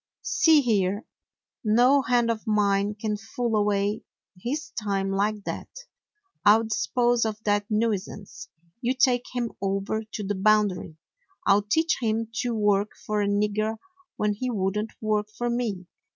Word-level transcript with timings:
"See 0.23 0.61
here, 0.61 1.05
no 1.63 2.01
hand 2.01 2.31
of 2.31 2.47
mine 2.47 2.95
can 2.95 3.17
fool 3.17 3.55
away 3.55 4.01
his 4.35 4.71
time 4.71 5.11
like 5.11 5.43
that. 5.43 5.69
I 6.43 6.57
'll 6.57 6.63
dispose 6.63 7.23
of 7.23 7.37
that 7.43 7.67
nui 7.69 7.97
sance. 7.99 8.47
You 8.81 8.95
take 8.95 9.25
him 9.35 9.51
over 9.61 10.01
to 10.13 10.23
the 10.23 10.33
Boundary. 10.33 10.97
I 11.45 11.53
'll 11.53 11.61
teach 11.61 11.97
him 12.01 12.31
to 12.41 12.55
work 12.55 12.93
for 13.05 13.21
a 13.21 13.27
nigger 13.27 13.77
when 14.15 14.33
he 14.33 14.49
would 14.49 14.79
n't 14.79 14.91
work 15.03 15.29
for 15.37 15.51
me! 15.51 15.85